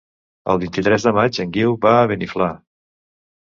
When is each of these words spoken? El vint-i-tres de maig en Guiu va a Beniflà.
El 0.53 0.61
vint-i-tres 0.61 1.05
de 1.07 1.13
maig 1.17 1.37
en 1.45 1.51
Guiu 1.59 1.77
va 1.85 1.93
a 1.99 2.09
Beniflà. 2.13 2.49